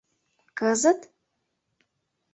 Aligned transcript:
Кызыт? 0.57 0.99